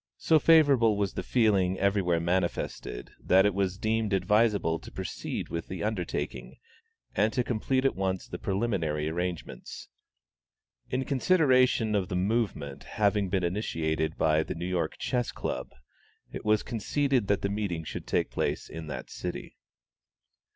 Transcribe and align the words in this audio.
So 0.17 0.39
favorable 0.39 0.97
was 0.97 1.13
the 1.13 1.21
feeling 1.21 1.77
everywhere 1.77 2.19
manifested, 2.19 3.11
that 3.23 3.45
it 3.45 3.53
was 3.53 3.77
deemed 3.77 4.13
advisable 4.13 4.79
to 4.79 4.91
proceed 4.91 5.49
with 5.49 5.67
the 5.67 5.83
undertaking, 5.83 6.57
and 7.15 7.31
to 7.33 7.43
complete 7.43 7.85
at 7.85 7.95
once 7.95 8.27
the 8.27 8.39
preliminary 8.39 9.07
arrangements."[A] 9.09 10.91
In 10.95 11.05
consideration 11.05 11.93
of 11.93 12.07
the 12.09 12.15
movement 12.15 12.83
having 12.97 13.29
been 13.29 13.43
initiated 13.43 14.17
by 14.17 14.41
the 14.41 14.55
New 14.55 14.65
York 14.65 14.97
Chess 14.97 15.31
Club, 15.31 15.69
it 16.31 16.43
was 16.43 16.63
conceded 16.63 17.27
that 17.27 17.43
the 17.43 17.49
meeting 17.49 17.83
should 17.83 18.07
take 18.07 18.31
place 18.31 18.69
in 18.71 18.87
that 18.87 19.11
city. 19.11 19.55